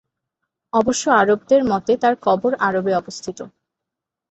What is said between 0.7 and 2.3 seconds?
অবশ্য আরবদের মতে তার